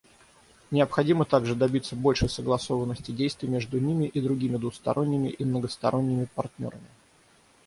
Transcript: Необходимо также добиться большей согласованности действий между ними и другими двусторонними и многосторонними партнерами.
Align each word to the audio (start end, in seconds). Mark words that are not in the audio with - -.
Необходимо 0.71 1.25
также 1.25 1.53
добиться 1.53 1.95
большей 1.95 2.27
согласованности 2.27 3.11
действий 3.11 3.47
между 3.49 3.79
ними 3.79 4.05
и 4.05 4.19
другими 4.19 4.57
двусторонними 4.57 5.27
и 5.27 5.45
многосторонними 5.45 6.25
партнерами. 6.33 6.87